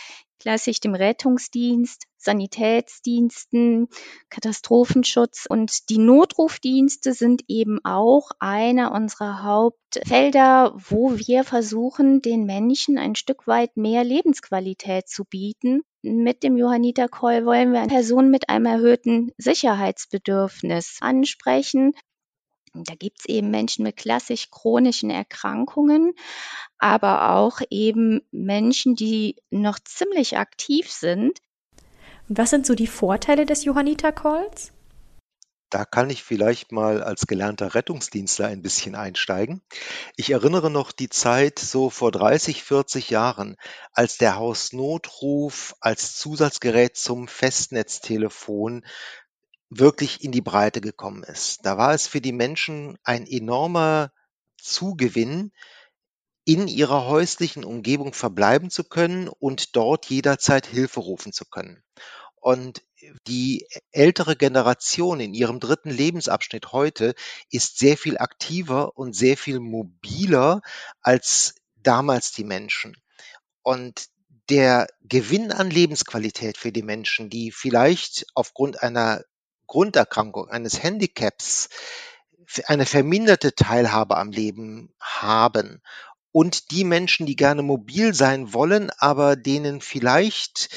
klassisch 0.43 0.81
dem 0.81 0.97
Rettungsdienst, 0.97 2.07
Sanitätsdiensten, 2.17 3.87
Katastrophenschutz 4.29 5.47
und 5.49 5.89
die 5.89 5.99
Notrufdienste 5.99 7.13
sind 7.13 7.45
eben 7.47 7.79
auch 7.85 8.31
einer 8.41 8.91
unserer 8.91 9.45
Hauptfelder, 9.45 10.75
wo 10.77 11.17
wir 11.17 11.45
versuchen, 11.45 12.23
den 12.23 12.45
Menschen 12.45 12.99
ein 12.99 13.15
Stück 13.15 13.47
weit 13.47 13.77
mehr 13.77 14.03
Lebensqualität 14.03 15.09
zu 15.09 15.25
bieten. 15.25 15.83
Mit 16.03 16.43
dem 16.43 16.57
Johanniter 16.57 17.09
Call 17.09 17.47
wollen 17.47 17.73
wir 17.73 17.87
Personen 17.87 18.31
mit 18.31 18.49
einem 18.49 18.67
erhöhten 18.67 19.31
Sicherheitsbedürfnis 19.39 20.99
ansprechen 21.01 21.93
da 22.75 22.95
gibt's 22.95 23.26
eben 23.26 23.50
Menschen 23.50 23.83
mit 23.83 23.97
klassisch 23.97 24.50
chronischen 24.50 25.11
Erkrankungen, 25.11 26.14
aber 26.79 27.31
auch 27.33 27.61
eben 27.71 28.23
Menschen, 28.31 28.95
die 28.95 29.37
noch 29.50 29.79
ziemlich 29.79 30.38
aktiv 30.38 30.91
sind. 30.91 31.41
Und 32.29 32.38
was 32.38 32.50
sind 32.50 32.67
so 32.67 32.75
die 32.75 32.87
Vorteile 32.87 33.47
des 33.47 33.64
Johanniter-Calls? 33.64 34.73
Da 35.73 35.87
kann 35.87 36.11
ich 36.11 36.23
vielleicht 36.23 36.71
mal 36.71 37.02
als 37.02 37.26
gelernter 37.26 37.75
Rettungsdienstler 37.75 38.47
ein 38.47 38.61
bisschen 38.61 38.95
einsteigen. 38.95 39.62
Ich 40.17 40.29
erinnere 40.29 40.71
noch 40.71 40.93
die 40.93 41.09
Zeit 41.09 41.59
so 41.59 41.88
vor 41.88 42.12
30, 42.12 42.62
40 42.62 43.09
Jahren, 43.09 43.57
als 43.95 44.19
der 44.19 44.37
Hausnotruf 44.37 45.75
als 45.81 46.17
Zusatzgerät 46.17 46.99
zum 46.99 47.26
Festnetztelefon 47.26 48.85
wirklich 49.79 50.23
in 50.23 50.33
die 50.33 50.41
Breite 50.41 50.81
gekommen 50.81 51.23
ist. 51.23 51.64
Da 51.64 51.79
war 51.79 51.95
es 51.95 52.07
für 52.07 52.21
die 52.21 52.33
Menschen 52.33 52.99
ein 53.05 53.26
enormer 53.26 54.12
Zugewinn, 54.59 55.52
in 56.45 56.67
ihrer 56.67 57.07
häuslichen 57.07 57.64
Umgebung 57.64 58.12
verbleiben 58.14 58.69
zu 58.71 58.85
können 58.85 59.29
und 59.29 59.76
dort 59.76 60.07
jederzeit 60.07 60.67
Hilfe 60.67 61.00
rufen 61.00 61.33
zu 61.33 61.45
können. 61.45 61.83
Und 62.41 62.83
die 63.29 63.69
ältere 63.93 64.35
Generation 64.37 65.21
in 65.21 65.35
ihrem 65.35 65.61
dritten 65.61 65.91
Lebensabschnitt 65.91 66.73
heute 66.73 67.14
ist 67.50 67.79
sehr 67.79 67.97
viel 67.97 68.19
aktiver 68.19 68.97
und 68.97 69.14
sehr 69.14 69.37
viel 69.37 69.61
mobiler 69.61 70.61
als 71.00 71.55
damals 71.76 72.33
die 72.33 72.45
Menschen. 72.45 72.97
Und 73.62 74.09
der 74.49 74.88
Gewinn 75.02 75.52
an 75.52 75.71
Lebensqualität 75.71 76.59
für 76.59 76.73
die 76.73 76.83
Menschen, 76.83 77.31
die 77.31 77.52
vielleicht 77.52 78.26
aufgrund 78.35 78.83
einer 78.83 79.23
Grunderkrankung, 79.73 80.50
eines 80.50 80.83
Handicaps 80.83 81.71
eine 82.67 82.85
verminderte 82.85 83.55
Teilhabe 83.55 84.19
am 84.19 84.31
Leben 84.31 84.93
haben. 85.00 85.81
Und 86.31 86.71
die 86.73 86.85
Menschen, 86.85 87.25
die 87.25 87.37
gerne 87.37 87.62
mobil 87.62 88.12
sein 88.12 88.52
wollen, 88.52 88.91
aber 88.99 89.35
denen 89.35 89.81
vielleicht 89.81 90.69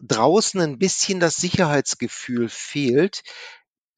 draußen 0.00 0.60
ein 0.60 0.78
bisschen 0.78 1.18
das 1.18 1.34
Sicherheitsgefühl 1.34 2.48
fehlt, 2.48 3.24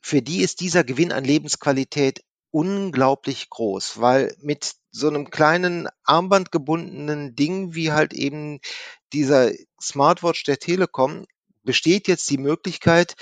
für 0.01 0.23
die 0.23 0.41
ist 0.41 0.61
dieser 0.61 0.85
Gewinn 0.85 1.13
an 1.13 1.25
Lebensqualität 1.25 2.25
unglaublich 2.51 3.51
groß, 3.51 4.01
weil 4.01 4.35
mit 4.41 4.73
so 4.91 5.09
einem 5.09 5.29
kleinen 5.29 5.87
Armband 6.05 6.51
gebundenen 6.51 7.37
Ding 7.37 7.75
wie 7.75 7.93
halt 7.93 8.15
eben 8.15 8.61
dieser 9.13 9.53
Smartwatch 9.79 10.45
der 10.45 10.59
Telekom 10.59 11.27
besteht 11.63 12.09
jetzt 12.09 12.31
die 12.31 12.39
Möglichkeit, 12.39 13.15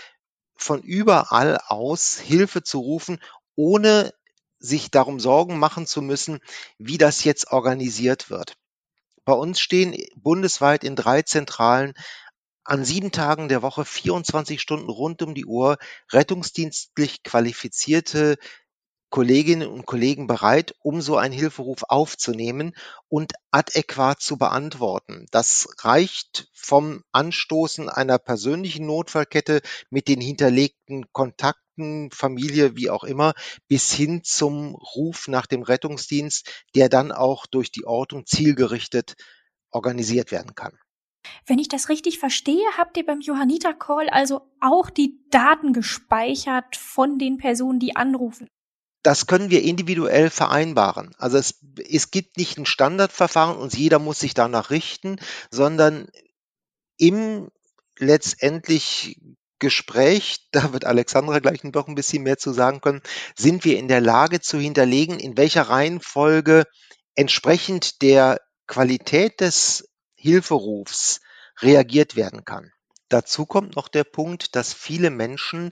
von 0.57 0.83
überall 0.83 1.59
aus 1.67 2.19
Hilfe 2.19 2.63
zu 2.63 2.81
rufen, 2.81 3.21
ohne 3.55 4.13
sich 4.59 4.91
darum 4.91 5.21
Sorgen 5.21 5.59
machen 5.59 5.87
zu 5.87 6.03
müssen, 6.03 6.41
wie 6.79 6.99
das 6.99 7.25
jetzt 7.25 7.53
organisiert 7.53 8.31
wird. 8.31 8.57
Bei 9.25 9.35
uns 9.35 9.61
stehen 9.61 9.97
bundesweit 10.17 10.85
in 10.85 10.97
drei 10.97 11.23
Zentralen 11.23 11.95
an 12.65 12.85
sieben 12.85 13.13
Tagen 13.13 13.49
der 13.49 13.63
Woche 13.63 13.85
24 13.85 14.61
Stunden 14.61 14.91
rund 14.91 15.23
um 15.23 15.35
die 15.35 15.47
Uhr 15.47 15.79
rettungsdienstlich 16.13 17.23
qualifizierte 17.23 18.37
Kolleginnen 19.11 19.69
und 19.69 19.87
Kollegen 19.87 20.27
bereit, 20.27 20.75
um 20.83 21.01
so 21.01 21.17
einen 21.17 21.33
Hilferuf 21.33 21.85
aufzunehmen 21.89 22.75
und 23.09 23.33
adäquat 23.51 24.21
zu 24.21 24.37
beantworten. 24.37 25.27
Das 25.31 25.69
reicht 25.79 26.49
vom 26.53 27.03
Anstoßen 27.13 27.89
einer 27.89 28.19
persönlichen 28.19 28.87
Notfallkette 28.87 29.63
mit 29.91 30.09
den 30.09 30.21
hinterlegten 30.21 31.07
Kontakten, 31.13 32.11
Familie, 32.11 32.77
wie 32.77 32.91
auch 32.91 33.05
immer, 33.05 33.35
bis 33.69 33.93
hin 33.93 34.23
zum 34.25 34.75
Ruf 34.75 35.29
nach 35.29 35.47
dem 35.47 35.63
Rettungsdienst, 35.63 36.65
der 36.75 36.89
dann 36.89 37.13
auch 37.13 37.47
durch 37.47 37.71
die 37.71 37.85
Ortung 37.85 38.27
zielgerichtet 38.27 39.15
organisiert 39.71 40.33
werden 40.33 40.55
kann. 40.55 40.77
Wenn 41.45 41.59
ich 41.59 41.69
das 41.69 41.89
richtig 41.89 42.19
verstehe, 42.19 42.65
habt 42.77 42.97
ihr 42.97 43.05
beim 43.05 43.21
Johanniter 43.21 43.75
Call 43.75 44.09
also 44.09 44.43
auch 44.61 44.91
die 44.91 45.21
Daten 45.31 45.73
gespeichert 45.73 46.77
von 46.77 47.19
den 47.19 47.37
Personen, 47.37 47.79
die 47.79 47.95
anrufen 47.95 48.49
das 49.07 49.29
können 49.29 49.51
wir 49.51 49.63
individuell 49.63 50.31
vereinbaren. 50.31 51.15
Also 51.17 51.39
es, 51.39 51.61
es 51.89 52.11
gibt 52.11 52.39
nicht 52.39 52.59
ein 52.59 52.67
Standardverfahren 52.67 53.57
und 53.57 53.73
jeder 53.73 54.01
muss 54.01 54.19
sich 54.19 54.35
danach 54.35 54.71
richten, 54.71 55.21
sondern 55.49 56.09
im 56.99 57.49
letztendlich 58.01 59.21
Gespräch, 59.61 60.49
da 60.51 60.73
wird 60.73 60.87
Alexandra 60.87 61.39
gleich 61.39 61.63
noch 61.63 61.87
ein 61.87 61.95
bisschen 61.95 62.25
mehr 62.25 62.37
zu 62.37 62.53
sagen 62.53 62.81
können, 62.81 63.01
sind 63.37 63.65
wir 63.65 63.79
in 63.79 63.87
der 63.87 64.01
Lage 64.01 64.41
zu 64.41 64.59
hinterlegen, 64.59 65.21
in 65.21 65.37
welcher 65.37 65.63
Reihenfolge 65.63 66.65
entsprechend 67.15 68.03
der 68.03 68.41
Qualität 68.67 69.41
des 69.41 69.89
Hilferufs 70.17 71.21
reagiert 71.61 72.17
werden 72.17 72.45
kann. 72.45 72.73
Dazu 73.09 73.47
kommt 73.47 73.77
noch 73.77 73.87
der 73.87 74.03
Punkt, 74.03 74.57
dass 74.57 74.75
viele 74.75 75.11
Menschen 75.11 75.71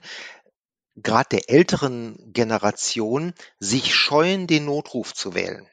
gerade 0.95 1.29
der 1.31 1.49
älteren 1.49 2.17
Generation 2.33 3.33
sich 3.59 3.93
scheuen, 3.93 4.47
den 4.47 4.65
Notruf 4.65 5.13
zu 5.13 5.33
wählen 5.33 5.67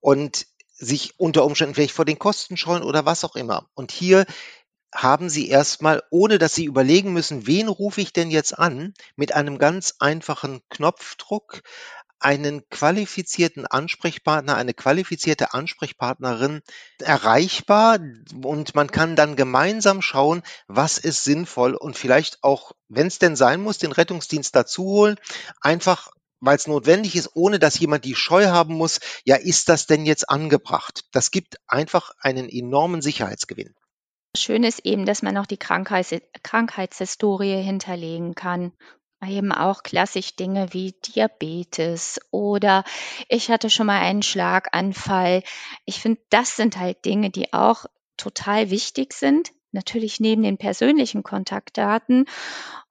und 0.00 0.46
sich 0.68 1.18
unter 1.18 1.44
Umständen 1.44 1.74
vielleicht 1.74 1.94
vor 1.94 2.04
den 2.04 2.18
Kosten 2.18 2.56
scheuen 2.56 2.84
oder 2.84 3.04
was 3.04 3.24
auch 3.24 3.34
immer. 3.34 3.68
Und 3.74 3.90
hier 3.90 4.26
haben 4.94 5.28
Sie 5.28 5.48
erstmal, 5.48 6.02
ohne 6.10 6.38
dass 6.38 6.54
Sie 6.54 6.64
überlegen 6.64 7.12
müssen, 7.12 7.46
wen 7.46 7.68
rufe 7.68 8.00
ich 8.00 8.12
denn 8.12 8.30
jetzt 8.30 8.58
an, 8.58 8.94
mit 9.16 9.34
einem 9.34 9.58
ganz 9.58 9.96
einfachen 9.98 10.62
Knopfdruck 10.70 11.62
einen 12.20 12.68
qualifizierten 12.68 13.66
Ansprechpartner, 13.66 14.56
eine 14.56 14.74
qualifizierte 14.74 15.54
Ansprechpartnerin 15.54 16.62
erreichbar 17.00 17.98
und 18.42 18.74
man 18.74 18.90
kann 18.90 19.16
dann 19.16 19.36
gemeinsam 19.36 20.02
schauen, 20.02 20.42
was 20.66 20.98
ist 20.98 21.24
sinnvoll 21.24 21.74
und 21.74 21.96
vielleicht 21.96 22.42
auch, 22.42 22.72
wenn 22.88 23.06
es 23.06 23.18
denn 23.18 23.36
sein 23.36 23.60
muss, 23.60 23.78
den 23.78 23.92
Rettungsdienst 23.92 24.54
dazu 24.54 24.84
holen, 24.84 25.16
einfach 25.60 26.10
weil 26.40 26.56
es 26.56 26.66
notwendig 26.66 27.16
ist, 27.16 27.30
ohne 27.34 27.58
dass 27.58 27.78
jemand 27.78 28.04
die 28.04 28.14
Scheu 28.14 28.46
haben 28.46 28.74
muss, 28.74 29.00
ja, 29.24 29.36
ist 29.36 29.68
das 29.68 29.86
denn 29.86 30.06
jetzt 30.06 30.30
angebracht? 30.30 31.04
Das 31.10 31.30
gibt 31.30 31.56
einfach 31.66 32.12
einen 32.20 32.48
enormen 32.48 33.02
Sicherheitsgewinn. 33.02 33.74
Schön 34.36 34.62
ist 34.62 34.84
eben, 34.84 35.06
dass 35.06 35.22
man 35.22 35.34
noch 35.34 35.46
die 35.46 35.56
Krankheits 35.56 36.14
Krankheitshistorie 36.42 37.62
hinterlegen 37.62 38.34
kann. 38.34 38.72
Eben 39.26 39.52
auch 39.52 39.82
klassisch 39.82 40.36
Dinge 40.36 40.72
wie 40.72 40.92
Diabetes 40.92 42.20
oder 42.30 42.84
ich 43.28 43.50
hatte 43.50 43.68
schon 43.68 43.86
mal 43.86 44.00
einen 44.00 44.22
Schlaganfall. 44.22 45.42
Ich 45.84 46.00
finde, 46.00 46.20
das 46.30 46.54
sind 46.56 46.78
halt 46.78 47.04
Dinge, 47.04 47.30
die 47.30 47.52
auch 47.52 47.86
total 48.16 48.70
wichtig 48.70 49.12
sind. 49.12 49.50
Natürlich 49.72 50.20
neben 50.20 50.42
den 50.42 50.58
persönlichen 50.58 51.22
Kontaktdaten 51.22 52.24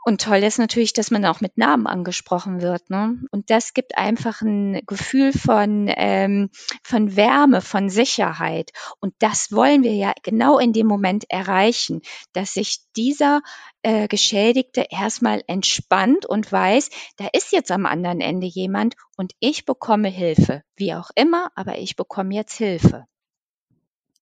und 0.07 0.21
toll 0.21 0.37
ist 0.37 0.57
natürlich, 0.57 0.93
dass 0.93 1.11
man 1.11 1.25
auch 1.25 1.41
mit 1.41 1.57
Namen 1.57 1.85
angesprochen 1.85 2.61
wird. 2.61 2.89
Ne? 2.89 3.19
Und 3.31 3.49
das 3.49 3.73
gibt 3.73 3.97
einfach 3.97 4.39
ein 4.39 4.79
Gefühl 4.87 5.33
von, 5.33 5.91
ähm, 5.97 6.49
von 6.81 7.17
Wärme, 7.17 7.59
von 7.59 7.89
Sicherheit. 7.89 8.71
Und 9.01 9.13
das 9.19 9.51
wollen 9.51 9.83
wir 9.83 9.93
ja 9.93 10.13
genau 10.23 10.59
in 10.59 10.71
dem 10.71 10.87
Moment 10.87 11.25
erreichen, 11.29 11.99
dass 12.31 12.53
sich 12.53 12.79
dieser 12.95 13.41
äh, 13.81 14.07
Geschädigte 14.07 14.85
erstmal 14.89 15.43
entspannt 15.45 16.25
und 16.25 16.49
weiß, 16.49 16.89
da 17.17 17.27
ist 17.33 17.51
jetzt 17.51 17.71
am 17.71 17.85
anderen 17.85 18.21
Ende 18.21 18.47
jemand 18.47 18.95
und 19.17 19.33
ich 19.41 19.65
bekomme 19.65 20.07
Hilfe. 20.07 20.63
Wie 20.77 20.93
auch 20.93 21.09
immer, 21.15 21.49
aber 21.53 21.79
ich 21.79 21.97
bekomme 21.97 22.33
jetzt 22.33 22.55
Hilfe. 22.55 23.07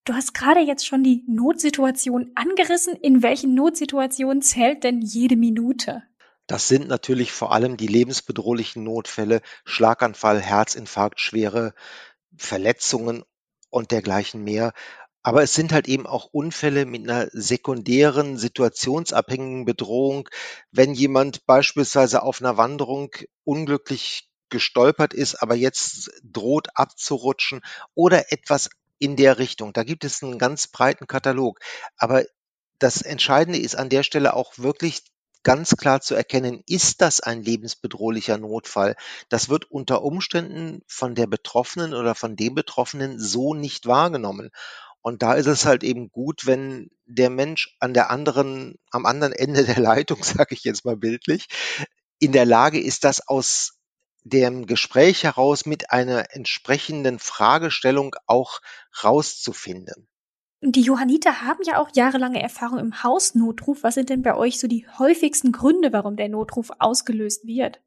Du 0.06 0.14
hast 0.14 0.34
gerade 0.34 0.60
jetzt 0.60 0.86
schon 0.86 1.02
die 1.02 1.24
Notsituation 1.26 2.30
angerissen. 2.36 2.94
In 2.94 3.24
welchen 3.24 3.56
Notsituationen 3.56 4.40
zählt 4.40 4.84
denn 4.84 5.02
jede 5.02 5.34
Minute? 5.34 6.04
Das 6.46 6.68
sind 6.68 6.86
natürlich 6.86 7.32
vor 7.32 7.50
allem 7.50 7.76
die 7.76 7.88
lebensbedrohlichen 7.88 8.84
Notfälle, 8.84 9.42
Schlaganfall, 9.64 10.40
Herzinfarkt, 10.40 11.20
schwere 11.20 11.74
Verletzungen 12.36 13.24
und 13.68 13.90
dergleichen 13.90 14.44
mehr. 14.44 14.74
Aber 15.24 15.42
es 15.42 15.54
sind 15.54 15.72
halt 15.72 15.88
eben 15.88 16.06
auch 16.06 16.26
Unfälle 16.26 16.86
mit 16.86 17.02
einer 17.02 17.26
sekundären, 17.32 18.36
situationsabhängigen 18.36 19.64
Bedrohung. 19.64 20.28
Wenn 20.70 20.94
jemand 20.94 21.46
beispielsweise 21.46 22.22
auf 22.22 22.40
einer 22.40 22.56
Wanderung 22.56 23.10
unglücklich 23.42 24.30
gestolpert 24.50 25.14
ist, 25.14 25.42
aber 25.42 25.56
jetzt 25.56 26.12
droht 26.22 26.68
abzurutschen 26.76 27.60
oder 27.96 28.30
etwas 28.30 28.70
in 28.98 29.16
der 29.16 29.38
Richtung. 29.38 29.72
Da 29.72 29.84
gibt 29.84 30.04
es 30.04 30.22
einen 30.22 30.38
ganz 30.38 30.68
breiten 30.68 31.06
Katalog. 31.06 31.60
Aber 31.96 32.24
das 32.78 33.02
Entscheidende 33.02 33.58
ist 33.58 33.76
an 33.76 33.88
der 33.88 34.02
Stelle 34.02 34.34
auch 34.34 34.58
wirklich 34.58 35.02
ganz 35.42 35.76
klar 35.76 36.00
zu 36.00 36.16
erkennen, 36.16 36.62
ist 36.66 37.00
das 37.00 37.20
ein 37.20 37.40
lebensbedrohlicher 37.40 38.36
Notfall? 38.36 38.96
Das 39.28 39.48
wird 39.48 39.70
unter 39.70 40.02
Umständen 40.02 40.82
von 40.88 41.14
der 41.14 41.28
Betroffenen 41.28 41.94
oder 41.94 42.16
von 42.16 42.34
dem 42.34 42.56
Betroffenen 42.56 43.20
so 43.20 43.54
nicht 43.54 43.86
wahrgenommen. 43.86 44.50
Und 45.02 45.22
da 45.22 45.34
ist 45.34 45.46
es 45.46 45.64
halt 45.64 45.84
eben 45.84 46.10
gut, 46.10 46.46
wenn 46.46 46.90
der 47.04 47.30
Mensch 47.30 47.76
an 47.78 47.94
der 47.94 48.10
anderen, 48.10 48.74
am 48.90 49.06
anderen 49.06 49.32
Ende 49.32 49.64
der 49.64 49.78
Leitung, 49.78 50.20
sage 50.24 50.52
ich 50.52 50.64
jetzt 50.64 50.84
mal 50.84 50.96
bildlich, 50.96 51.46
in 52.18 52.32
der 52.32 52.44
Lage 52.44 52.80
ist, 52.80 53.04
das 53.04 53.28
aus 53.28 53.75
dem 54.28 54.66
Gespräch 54.66 55.24
heraus 55.24 55.66
mit 55.66 55.90
einer 55.90 56.34
entsprechenden 56.34 57.18
Fragestellung 57.18 58.14
auch 58.26 58.60
rauszufinden. 59.02 60.08
Die 60.62 60.82
Johanniter 60.82 61.42
haben 61.42 61.62
ja 61.64 61.78
auch 61.78 61.90
jahrelange 61.94 62.42
Erfahrung 62.42 62.78
im 62.78 63.02
Hausnotruf. 63.02 63.82
Was 63.82 63.94
sind 63.94 64.10
denn 64.10 64.22
bei 64.22 64.34
euch 64.34 64.58
so 64.58 64.66
die 64.66 64.86
häufigsten 64.98 65.52
Gründe, 65.52 65.92
warum 65.92 66.16
der 66.16 66.28
Notruf 66.28 66.70
ausgelöst 66.78 67.46
wird? 67.46 67.80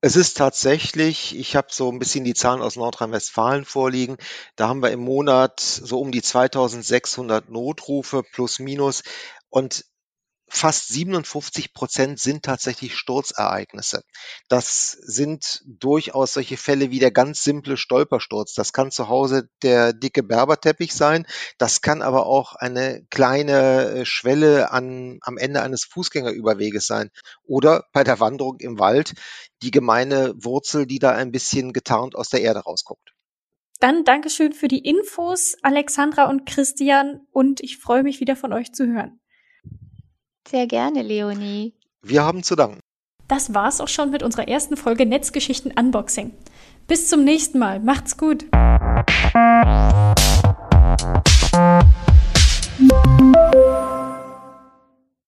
Es 0.00 0.14
ist 0.14 0.36
tatsächlich, 0.36 1.36
ich 1.36 1.56
habe 1.56 1.68
so 1.72 1.90
ein 1.90 1.98
bisschen 1.98 2.22
die 2.22 2.34
Zahlen 2.34 2.62
aus 2.62 2.76
Nordrhein-Westfalen 2.76 3.64
vorliegen. 3.64 4.16
Da 4.54 4.68
haben 4.68 4.80
wir 4.80 4.92
im 4.92 5.00
Monat 5.00 5.58
so 5.58 5.98
um 6.00 6.12
die 6.12 6.22
2600 6.22 7.50
Notrufe 7.50 8.22
plus 8.22 8.60
minus. 8.60 9.02
Und 9.50 9.84
fast 10.50 10.88
57 10.88 11.72
Prozent 11.72 12.18
sind 12.18 12.42
tatsächlich 12.42 12.96
Sturzereignisse. 12.96 14.02
Das 14.48 14.92
sind 14.92 15.62
durchaus 15.66 16.32
solche 16.32 16.56
Fälle 16.56 16.90
wie 16.90 16.98
der 16.98 17.10
ganz 17.10 17.44
simple 17.44 17.76
Stolpersturz. 17.76 18.54
Das 18.54 18.72
kann 18.72 18.90
zu 18.90 19.08
Hause 19.08 19.48
der 19.62 19.92
dicke 19.92 20.22
Berberteppich 20.22 20.94
sein. 20.94 21.26
Das 21.58 21.82
kann 21.82 22.02
aber 22.02 22.26
auch 22.26 22.54
eine 22.54 23.04
kleine 23.10 23.90
äh, 23.90 24.04
Schwelle 24.04 24.70
an, 24.70 25.18
am 25.22 25.38
Ende 25.38 25.62
eines 25.62 25.84
Fußgängerüberweges 25.84 26.86
sein. 26.86 27.10
Oder 27.44 27.84
bei 27.92 28.04
der 28.04 28.20
Wanderung 28.20 28.58
im 28.60 28.78
Wald 28.78 29.14
die 29.62 29.70
gemeine 29.70 30.34
Wurzel, 30.36 30.86
die 30.86 30.98
da 30.98 31.12
ein 31.12 31.32
bisschen 31.32 31.72
getarnt 31.72 32.14
aus 32.14 32.28
der 32.28 32.42
Erde 32.42 32.60
rausguckt. 32.60 33.12
Dann 33.80 34.04
Dankeschön 34.04 34.52
für 34.52 34.66
die 34.66 34.80
Infos, 34.80 35.56
Alexandra 35.62 36.28
und 36.28 36.46
Christian, 36.46 37.20
und 37.30 37.60
ich 37.60 37.78
freue 37.78 38.02
mich 38.02 38.18
wieder 38.18 38.34
von 38.34 38.52
euch 38.52 38.72
zu 38.72 38.86
hören. 38.86 39.20
Sehr 40.50 40.66
gerne, 40.66 41.02
Leonie. 41.02 41.74
Wir 42.00 42.22
haben 42.22 42.42
zu 42.42 42.56
danken. 42.56 42.80
Das 43.28 43.52
war's 43.52 43.82
auch 43.82 43.88
schon 43.88 44.10
mit 44.10 44.22
unserer 44.22 44.48
ersten 44.48 44.78
Folge 44.78 45.04
Netzgeschichten 45.04 45.72
Unboxing. 45.78 46.32
Bis 46.86 47.08
zum 47.08 47.22
nächsten 47.22 47.58
Mal. 47.58 47.80
Macht's 47.80 48.16
gut. 48.16 48.46